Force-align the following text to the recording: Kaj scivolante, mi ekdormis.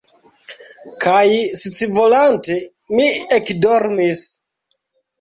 Kaj 1.03 1.25
scivolante, 1.65 2.59
mi 2.97 3.09
ekdormis. 3.41 4.29